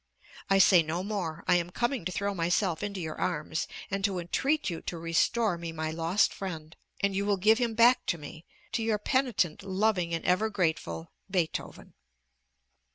[0.49, 1.43] I say no more.
[1.47, 5.59] I am coming to throw myself into your arms, and to entreat you to restore
[5.59, 9.61] me my lost friend; and you will give him back to me, to your penitent,
[9.61, 11.93] loving, and ever grateful BEETHOVEN.